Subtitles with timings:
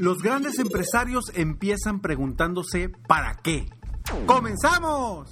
[0.00, 3.66] Los grandes empresarios empiezan preguntándose ¿para qué?
[4.24, 5.28] ¡Comenzamos!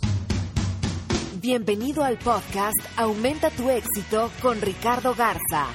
[1.41, 5.69] Bienvenido al podcast Aumenta tu éxito con Ricardo Garza,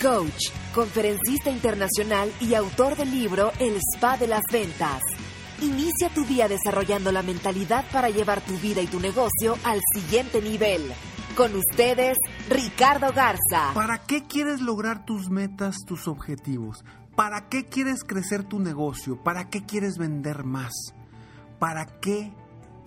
[0.00, 5.02] coach, conferencista internacional y autor del libro El Spa de las Ventas.
[5.60, 10.40] Inicia tu día desarrollando la mentalidad para llevar tu vida y tu negocio al siguiente
[10.40, 10.92] nivel.
[11.34, 12.16] Con ustedes,
[12.48, 13.74] Ricardo Garza.
[13.74, 16.84] ¿Para qué quieres lograr tus metas, tus objetivos?
[17.18, 19.20] ¿Para qué quieres crecer tu negocio?
[19.20, 20.72] ¿Para qué quieres vender más?
[21.58, 22.32] ¿Para qué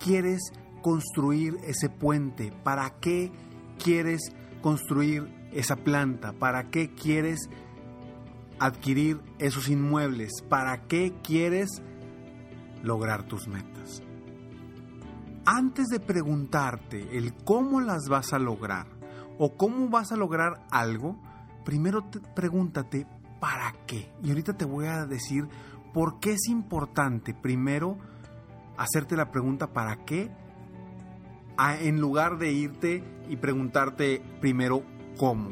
[0.02, 2.50] quieres construir ese puente?
[2.64, 3.30] ¿Para qué
[3.78, 6.32] quieres construir esa planta?
[6.32, 7.50] ¿Para qué quieres
[8.58, 10.30] adquirir esos inmuebles?
[10.48, 11.82] ¿Para qué quieres
[12.82, 14.02] lograr tus metas?
[15.44, 18.86] Antes de preguntarte el cómo las vas a lograr
[19.38, 21.20] o cómo vas a lograr algo,
[21.66, 23.06] primero te, pregúntate
[23.42, 24.08] para qué.
[24.22, 25.48] Y ahorita te voy a decir
[25.92, 27.98] por qué es importante primero
[28.76, 30.30] hacerte la pregunta para qué
[31.80, 34.84] en lugar de irte y preguntarte primero
[35.18, 35.50] cómo.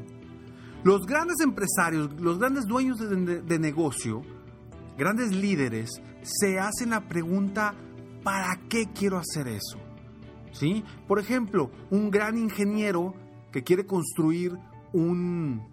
[0.84, 4.22] Los grandes empresarios, los grandes dueños de, de negocio,
[4.96, 5.90] grandes líderes,
[6.22, 7.74] se hacen la pregunta
[8.22, 9.78] ¿para qué quiero hacer eso?
[10.52, 10.84] ¿Sí?
[11.08, 13.14] Por ejemplo, un gran ingeniero
[13.50, 14.56] que quiere construir
[14.92, 15.68] un,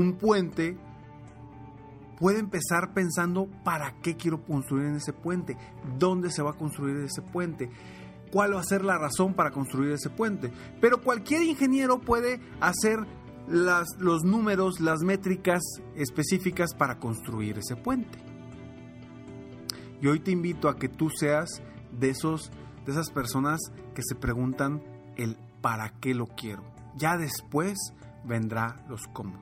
[0.00, 0.76] un puente
[2.18, 5.56] puede empezar pensando para qué quiero construir en ese puente,
[5.98, 7.70] dónde se va a construir ese puente,
[8.30, 10.52] cuál va a ser la razón para construir ese puente.
[10.80, 12.98] Pero cualquier ingeniero puede hacer
[13.48, 15.60] los números, las métricas
[15.96, 18.18] específicas para construir ese puente.
[20.00, 21.62] Y hoy te invito a que tú seas
[21.98, 22.50] de, esos,
[22.86, 23.60] de esas personas
[23.94, 24.82] que se preguntan
[25.16, 26.62] el para qué lo quiero.
[26.96, 27.78] Ya después
[28.24, 29.38] vendrá los cómo.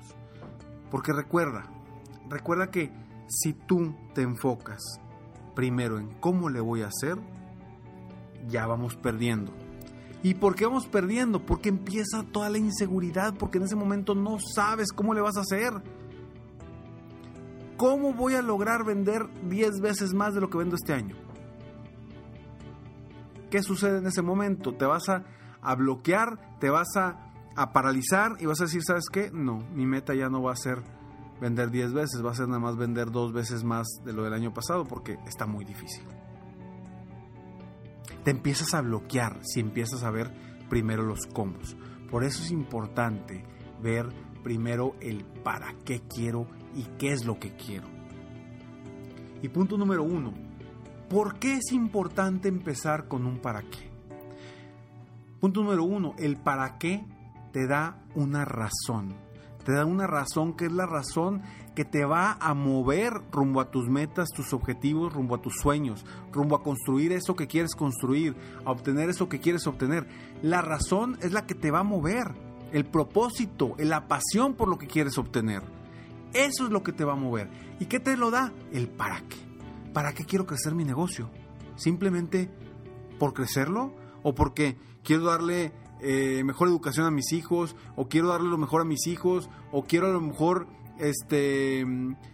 [0.90, 1.64] Porque recuerda,
[2.28, 2.92] recuerda que
[3.28, 4.82] si tú te enfocas
[5.54, 7.18] primero en cómo le voy a hacer,
[8.48, 9.52] ya vamos perdiendo.
[10.22, 11.44] ¿Y por qué vamos perdiendo?
[11.44, 15.40] Porque empieza toda la inseguridad, porque en ese momento no sabes cómo le vas a
[15.40, 15.72] hacer.
[17.76, 21.14] ¿Cómo voy a lograr vender 10 veces más de lo que vendo este año?
[23.50, 24.74] ¿Qué sucede en ese momento?
[24.74, 25.22] Te vas a,
[25.62, 27.27] a bloquear, te vas a
[27.58, 29.32] a paralizar y vas a decir, ¿sabes qué?
[29.32, 30.80] No, mi meta ya no va a ser
[31.40, 34.32] vender 10 veces, va a ser nada más vender dos veces más de lo del
[34.32, 36.04] año pasado porque está muy difícil.
[38.22, 40.32] Te empiezas a bloquear si empiezas a ver
[40.68, 41.58] primero los cómo.
[42.08, 43.44] Por eso es importante
[43.82, 44.06] ver
[44.44, 47.88] primero el para qué quiero y qué es lo que quiero.
[49.42, 50.32] Y punto número uno,
[51.10, 53.90] ¿por qué es importante empezar con un para qué?
[55.40, 57.04] Punto número uno, el para qué
[57.52, 59.14] te da una razón.
[59.64, 61.42] Te da una razón que es la razón
[61.74, 66.04] que te va a mover rumbo a tus metas, tus objetivos, rumbo a tus sueños,
[66.32, 70.08] rumbo a construir eso que quieres construir, a obtener eso que quieres obtener.
[70.42, 72.34] La razón es la que te va a mover,
[72.72, 75.62] el propósito, la pasión por lo que quieres obtener.
[76.32, 77.48] Eso es lo que te va a mover.
[77.78, 78.52] ¿Y qué te lo da?
[78.72, 79.36] El para qué.
[79.92, 81.30] ¿Para qué quiero crecer mi negocio?
[81.76, 82.50] ¿Simplemente
[83.18, 83.94] por crecerlo?
[84.22, 88.82] ¿O porque quiero darle eh, mejor educación a mis hijos, o quiero darle lo mejor
[88.82, 90.68] a mis hijos, o quiero a lo mejor
[90.98, 91.84] este,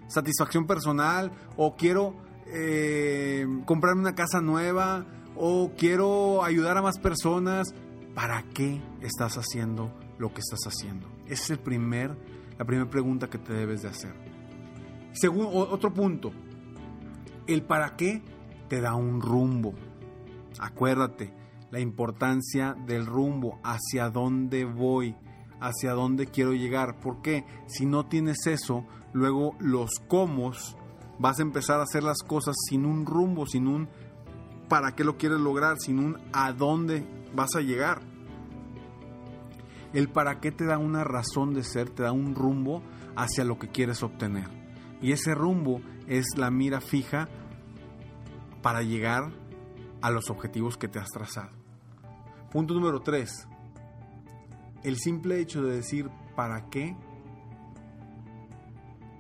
[0.09, 2.15] satisfacción personal, o quiero
[2.47, 5.07] eh, comprarme una casa nueva,
[5.37, 7.75] o quiero ayudar a más personas.
[8.15, 11.09] ¿Para qué estás haciendo lo que estás haciendo?
[11.27, 12.17] Esa es el primer,
[12.57, 14.15] la primera pregunta que te debes de hacer.
[15.13, 16.33] Según otro punto,
[17.47, 18.23] el para qué
[18.69, 19.75] te da un rumbo.
[20.61, 21.33] Acuérdate,
[21.75, 25.17] la importancia del rumbo, hacia dónde voy,
[25.61, 27.01] hacia dónde quiero llegar.
[27.01, 30.53] Porque si no tienes eso, luego los cómo
[31.19, 33.89] vas a empezar a hacer las cosas sin un rumbo, sin un
[34.69, 37.05] para qué lo quieres lograr, sino un a dónde
[37.35, 38.03] vas a llegar.
[39.93, 42.85] El para qué te da una razón de ser, te da un rumbo
[43.17, 44.49] hacia lo que quieres obtener.
[45.03, 47.29] Y ese rumbo es la mira fija
[48.63, 49.33] para llegar
[50.03, 51.64] a los objetivos que te has trazado.
[52.55, 53.49] Punto número 3.
[54.85, 56.97] El simple hecho de decir para qué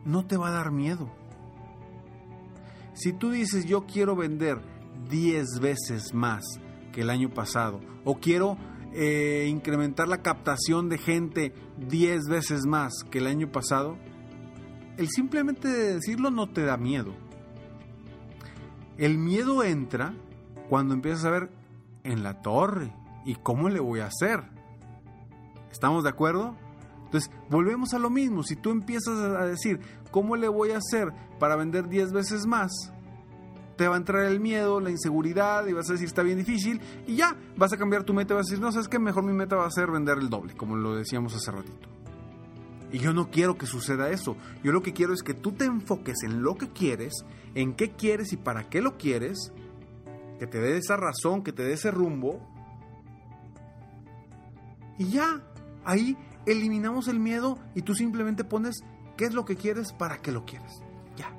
[0.04, 1.10] no te va a dar miedo.
[2.92, 4.60] Si tú dices yo quiero vender
[5.10, 6.44] 10 veces más
[6.92, 8.56] que el año pasado o quiero
[8.92, 11.52] eh, incrementar la captación de gente
[11.88, 13.98] 10 veces más que el año pasado,
[14.96, 17.12] el simplemente de decirlo no te da miedo.
[18.96, 20.14] El miedo entra
[20.68, 21.50] cuando empiezas a ver
[22.04, 22.92] en la torre
[23.24, 24.42] y cómo le voy a hacer.
[25.70, 26.56] ¿Estamos de acuerdo?
[27.04, 28.42] Entonces, volvemos a lo mismo.
[28.42, 29.80] Si tú empiezas a decir,
[30.10, 32.72] ¿cómo le voy a hacer para vender 10 veces más?
[33.76, 36.80] Te va a entrar el miedo, la inseguridad y vas a decir, está bien difícil.
[37.06, 39.32] Y ya, vas a cambiar tu meta, vas a decir, no, sabes que mejor mi
[39.32, 41.88] meta va a ser vender el doble, como lo decíamos hace ratito.
[42.94, 44.36] Y yo no quiero que suceda eso.
[44.62, 47.24] Yo lo que quiero es que tú te enfoques en lo que quieres,
[47.56, 49.52] en qué quieres y para qué lo quieres,
[50.38, 52.40] que te dé esa razón, que te dé ese rumbo.
[54.98, 55.42] Y ya,
[55.84, 58.84] ahí eliminamos el miedo y tú simplemente pones
[59.16, 60.82] qué es lo que quieres, para qué lo quieres.
[61.16, 61.34] Ya.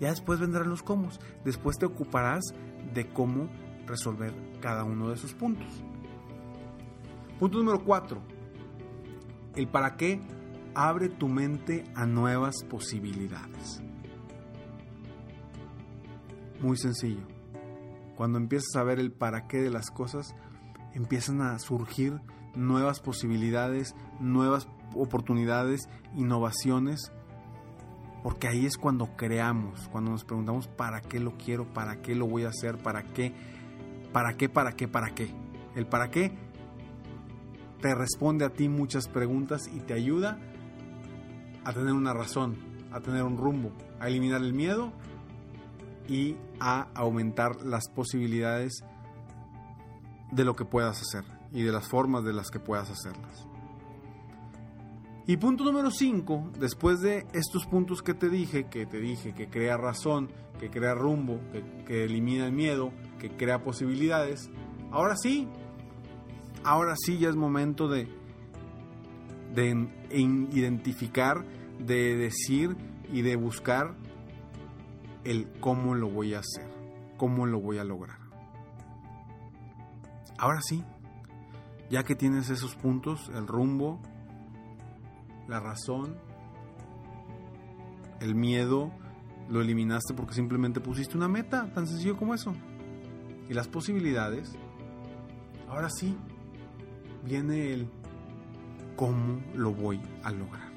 [0.00, 1.08] Ya después vendrán los cómo.
[1.44, 2.42] Después te ocuparás
[2.92, 3.48] de cómo
[3.86, 5.68] resolver cada uno de esos puntos.
[7.38, 8.22] Punto número 4.
[9.56, 10.20] El para qué
[10.74, 13.82] abre tu mente a nuevas posibilidades.
[16.60, 17.26] Muy sencillo.
[18.16, 20.34] Cuando empiezas a ver el para qué de las cosas,
[20.94, 22.20] empiezan a surgir
[22.54, 27.12] nuevas posibilidades, nuevas oportunidades, innovaciones,
[28.22, 32.26] porque ahí es cuando creamos, cuando nos preguntamos para qué lo quiero, para qué lo
[32.26, 33.34] voy a hacer, para qué,
[34.12, 35.34] para qué, para qué, para qué.
[35.74, 36.32] El para qué
[37.80, 40.38] te responde a ti muchas preguntas y te ayuda
[41.64, 42.56] a tener una razón,
[42.92, 44.92] a tener un rumbo, a eliminar el miedo
[46.08, 48.84] y a aumentar las posibilidades
[50.32, 53.46] de lo que puedas hacer y de las formas de las que puedas hacerlas.
[55.24, 59.48] Y punto número 5, después de estos puntos que te dije, que te dije que
[59.48, 61.38] crea razón, que crea rumbo,
[61.86, 64.50] que, elimina el miedo, que crea posibilidades,
[64.90, 65.48] ahora sí,
[66.64, 68.08] ahora sí ya es momento de,
[69.54, 71.44] de identificar,
[71.78, 72.76] de decir
[73.12, 73.94] y de buscar
[75.22, 76.68] el cómo lo voy a hacer,
[77.16, 78.21] cómo lo voy a lograr.
[80.38, 80.82] Ahora sí,
[81.90, 84.00] ya que tienes esos puntos, el rumbo,
[85.48, 86.16] la razón,
[88.20, 88.90] el miedo,
[89.48, 92.54] lo eliminaste porque simplemente pusiste una meta, tan sencillo como eso.
[93.48, 94.52] Y las posibilidades,
[95.68, 96.16] ahora sí,
[97.24, 97.90] viene el
[98.96, 100.72] cómo lo voy a lograr.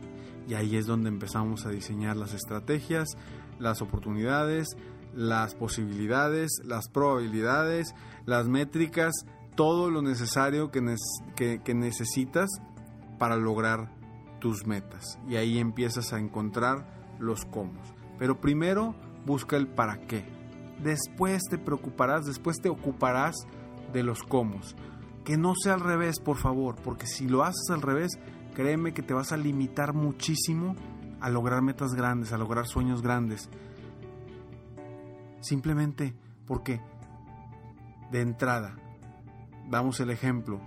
[0.48, 3.08] Y ahí es donde empezamos a diseñar las estrategias,
[3.60, 4.68] las oportunidades,
[5.14, 9.14] las posibilidades, las probabilidades, las métricas,
[9.56, 10.82] todo lo necesario que,
[11.74, 12.50] necesitas
[13.18, 13.92] para lograr
[14.40, 15.20] tus metas.
[15.28, 17.74] Y ahí empiezas a encontrar los cómo.
[18.20, 20.26] Pero primero busca el para qué.
[20.84, 23.36] Después te preocuparás, después te ocuparás
[23.94, 24.60] de los cómo.
[25.24, 28.20] Que no sea al revés, por favor, porque si lo haces al revés,
[28.54, 30.76] créeme que te vas a limitar muchísimo
[31.22, 33.50] a lograr metas grandes, a lograr sueños grandes.
[35.40, 36.14] Simplemente
[36.46, 36.82] porque
[38.12, 38.76] de entrada
[39.70, 40.60] damos el ejemplo,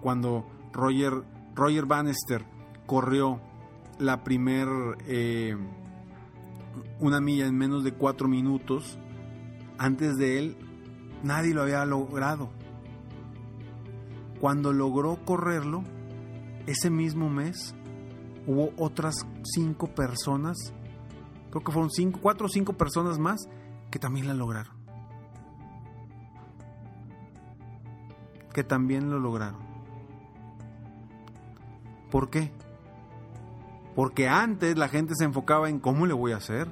[0.00, 1.24] cuando Roger,
[1.54, 2.44] Roger Bannister
[2.86, 3.40] corrió
[3.98, 4.68] la primer
[5.06, 5.56] eh,
[7.00, 8.98] una milla en menos de cuatro minutos,
[9.78, 10.56] antes de él
[11.22, 12.50] nadie lo había logrado.
[14.40, 15.82] Cuando logró correrlo,
[16.66, 17.74] ese mismo mes
[18.46, 20.56] hubo otras cinco personas,
[21.50, 23.48] creo que fueron cinco, cuatro o cinco personas más
[23.90, 24.77] que también la lograron.
[28.58, 29.60] Que también lo lograron.
[32.10, 32.50] ¿Por qué?
[33.94, 36.66] Porque antes la gente se enfocaba en cómo le voy a hacer.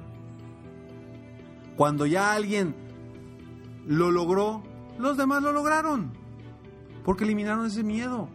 [1.77, 2.75] Cuando ya alguien
[3.85, 4.63] lo logró,
[4.99, 6.11] los demás lo lograron.
[7.05, 8.27] Porque eliminaron ese miedo.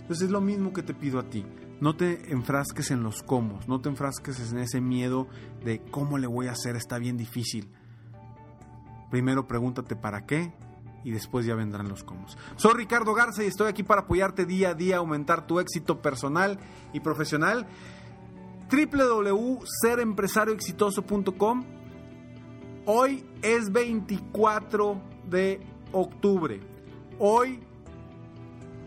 [0.00, 1.46] Entonces es lo mismo que te pido a ti.
[1.80, 5.28] No te enfrasques en los cómo, no te enfrasques en ese miedo
[5.64, 7.70] de cómo le voy a hacer, está bien difícil.
[9.12, 10.52] Primero pregúntate para qué
[11.04, 12.26] y después ya vendrán los cómo.
[12.56, 16.58] Soy Ricardo Garza y estoy aquí para apoyarte día a día, aumentar tu éxito personal
[16.92, 17.66] y profesional.
[18.70, 21.64] www.serempresarioexitoso.com
[22.86, 26.60] Hoy es 24 de octubre.
[27.18, 27.60] Hoy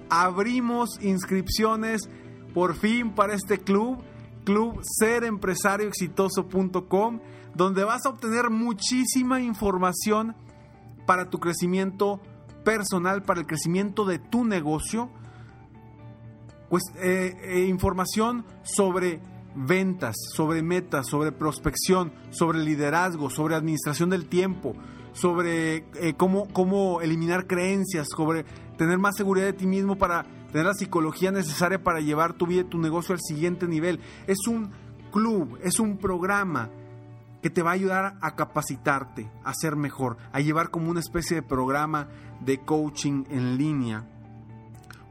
[0.09, 2.07] abrimos inscripciones
[2.53, 4.03] por fin para este club,
[4.43, 7.21] club serempresarioexitoso.com,
[7.55, 10.35] donde vas a obtener muchísima información
[11.07, 12.21] para tu crecimiento
[12.63, 15.09] personal, para el crecimiento de tu negocio,
[16.69, 19.21] pues eh, eh, información sobre
[19.55, 24.75] ventas, sobre metas, sobre prospección, sobre liderazgo, sobre administración del tiempo,
[25.13, 28.43] sobre eh, cómo, cómo eliminar creencias, sobre
[28.77, 32.61] tener más seguridad de ti mismo para tener la psicología necesaria para llevar tu vida
[32.61, 34.01] y tu negocio al siguiente nivel.
[34.27, 34.71] Es un
[35.11, 36.69] club, es un programa
[37.47, 41.37] que te va a ayudar a capacitarte, a ser mejor, a llevar como una especie
[41.37, 42.09] de programa
[42.41, 44.05] de coaching en línea,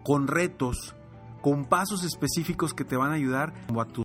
[0.04, 0.94] con retos,
[1.40, 4.04] con pasos específicos que te van a ayudar a tus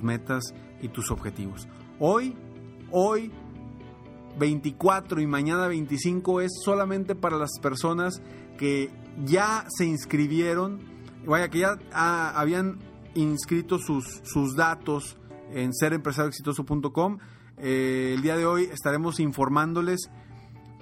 [0.00, 1.66] metas y tus objetivos.
[1.98, 2.36] Hoy,
[2.92, 3.32] hoy
[4.38, 8.22] 24 y mañana 25 es solamente para las personas
[8.56, 8.88] que
[9.24, 10.78] ya se inscribieron,
[11.26, 12.78] vaya que ya ah, habían
[13.16, 15.16] inscrito sus, sus datos
[15.52, 17.18] en serempresarioexitoso.com.
[17.58, 20.10] Eh, el día de hoy estaremos informándoles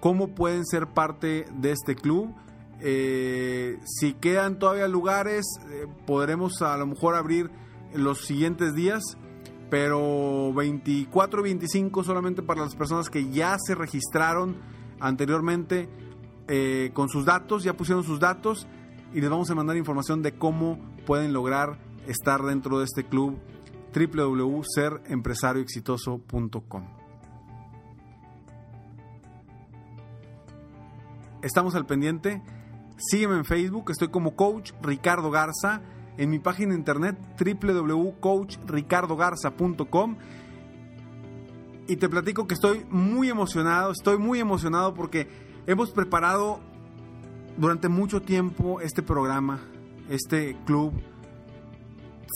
[0.01, 2.35] cómo pueden ser parte de este club.
[2.81, 7.51] Eh, si quedan todavía lugares, eh, podremos a lo mejor abrir
[7.95, 9.03] los siguientes días,
[9.71, 14.57] pero 24 y 25 solamente para las personas que ya se registraron
[15.01, 15.89] anteriormente
[16.93, 18.69] con sus datos, ya pusieron sus datos
[19.13, 23.37] y les vamos a mandar información de cómo pueden lograr estar dentro de este club
[23.97, 26.85] www.serempresarioexitoso.com.
[31.43, 32.43] Estamos al pendiente.
[32.99, 35.83] Sígueme en Facebook, estoy como Coach Ricardo Garza.
[36.19, 40.17] En mi página internet www.coachricardogarza.com.
[41.89, 45.29] Y te platico que estoy muy emocionado, estoy muy emocionado porque
[45.67, 46.61] hemos preparado
[47.57, 49.61] durante mucho tiempo este programa,
[50.09, 50.93] este club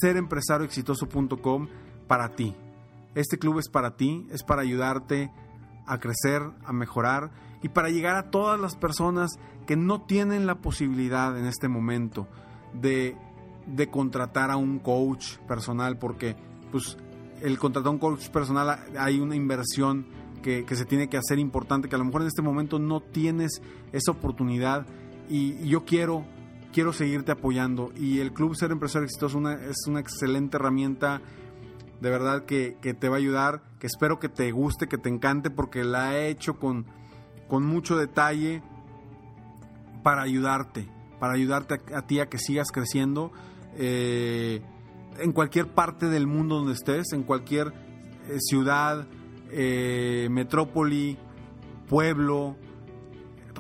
[0.00, 1.68] serempresarioexitoso.com
[2.06, 2.54] para ti.
[3.14, 5.30] Este club es para ti, es para ayudarte
[5.87, 7.30] a crecer, a mejorar
[7.62, 12.28] y para llegar a todas las personas que no tienen la posibilidad en este momento
[12.73, 13.16] de,
[13.66, 16.37] de contratar a un coach personal, porque
[16.70, 16.97] pues
[17.42, 20.06] el contratar a un coach personal hay una inversión
[20.42, 23.00] que, que, se tiene que hacer importante, que a lo mejor en este momento no
[23.00, 23.61] tienes
[23.92, 24.87] esa oportunidad
[25.28, 26.25] y yo quiero
[26.73, 27.93] quiero seguirte apoyando.
[27.97, 31.21] Y el Club Ser Empresario Exitoso es una excelente herramienta,
[32.00, 35.50] de verdad que, te va a ayudar, que espero que te guste, que te encante,
[35.50, 36.87] porque la he hecho con,
[37.49, 38.62] con mucho detalle
[40.03, 43.33] para ayudarte, para ayudarte a, ti a que sigas creciendo.
[43.77, 44.62] Eh,
[45.19, 47.69] en cualquier parte del mundo donde estés, en cualquier
[48.29, 49.07] eh, ciudad,
[49.50, 51.19] eh, metrópoli,
[51.89, 52.57] pueblo,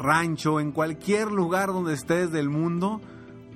[0.00, 3.00] rancho, en cualquier lugar donde estés del mundo,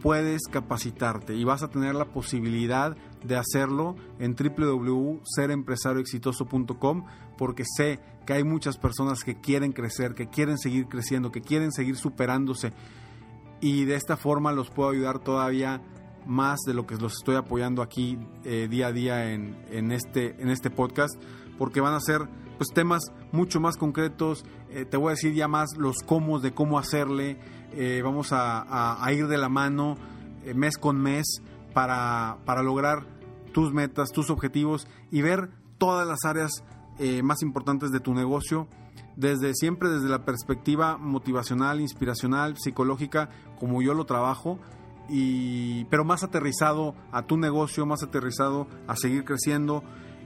[0.02, 7.06] puedes capacitarte y vas a tener la posibilidad de hacerlo en www.serempresarioexitoso.com
[7.38, 11.72] porque sé que hay muchas personas que quieren crecer, que quieren seguir creciendo, que quieren
[11.72, 12.74] seguir superándose.
[13.60, 15.80] Y de esta forma los puedo ayudar todavía
[16.26, 20.38] más de lo que los estoy apoyando aquí eh, día a día en, en, este,
[20.40, 21.14] en este podcast
[21.58, 24.44] porque van a ser pues temas mucho más concretos.
[24.70, 27.38] Eh, te voy a decir ya más los cómo de cómo hacerle.
[27.72, 29.96] Eh, vamos a, ir de la mano
[30.44, 31.42] eh, mes con mes
[31.72, 33.06] para, para, lograr
[33.52, 36.64] tus metas, tus objetivos y ver todas las áreas
[37.24, 38.68] más importantes de tu negocio.
[39.16, 44.60] Desde siempre desde la perspectiva motivacional, inspiracional, psicológica, como yo lo trabajo,
[45.08, 49.82] y, pero más aterrizado a tu negocio, más aterrizado a seguir creciendo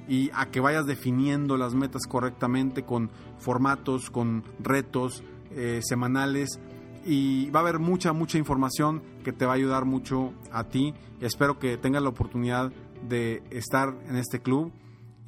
[0.09, 6.59] y a que vayas definiendo las metas correctamente con formatos, con retos eh, semanales
[7.05, 10.95] y va a haber mucha, mucha información que te va a ayudar mucho a ti.
[11.21, 12.73] Y espero que tengas la oportunidad
[13.09, 14.73] de estar en este club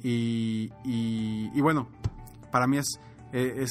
[0.03, 1.87] y, y bueno,
[2.51, 2.99] para mí es
[3.33, 3.65] eh,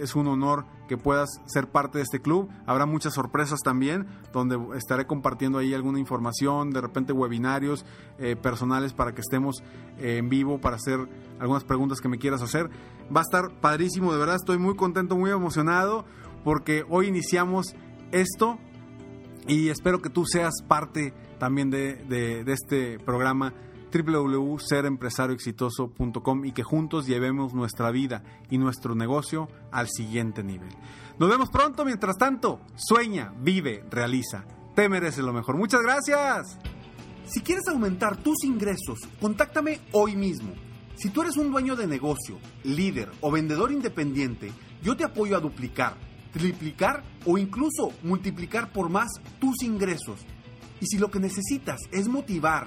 [0.00, 2.50] es, un honor que puedas ser parte de este club.
[2.66, 7.86] Habrá muchas sorpresas también, donde estaré compartiendo ahí alguna información, de repente webinarios
[8.18, 9.62] eh, personales para que estemos
[9.96, 11.08] eh, en vivo, para hacer
[11.40, 12.68] algunas preguntas que me quieras hacer.
[13.04, 16.04] Va a estar padrísimo, de verdad estoy muy contento, muy emocionado,
[16.44, 17.74] porque hoy iniciamos
[18.10, 18.58] esto
[19.48, 23.54] y espero que tú seas parte también de, de este programa
[23.92, 30.70] www.serempresarioexitoso.com y que juntos llevemos nuestra vida y nuestro negocio al siguiente nivel.
[31.18, 34.44] Nos vemos pronto, mientras tanto, sueña, vive, realiza.
[34.74, 35.56] Te mereces lo mejor.
[35.56, 36.58] Muchas gracias.
[37.26, 40.52] Si quieres aumentar tus ingresos, contáctame hoy mismo.
[40.96, 45.40] Si tú eres un dueño de negocio, líder o vendedor independiente, yo te apoyo a
[45.40, 45.96] duplicar,
[46.32, 49.08] triplicar o incluso multiplicar por más
[49.40, 50.20] tus ingresos.
[50.80, 52.66] Y si lo que necesitas es motivar